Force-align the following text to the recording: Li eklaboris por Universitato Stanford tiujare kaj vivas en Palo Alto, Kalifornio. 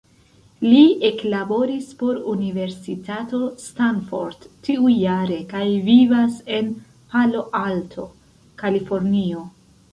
Li 0.67 0.79
eklaboris 1.09 1.89
por 1.99 2.17
Universitato 2.31 3.43
Stanford 3.65 4.49
tiujare 4.69 5.39
kaj 5.53 5.63
vivas 5.93 6.41
en 6.59 6.75
Palo 7.15 7.47
Alto, 7.65 8.11
Kalifornio. 8.65 9.49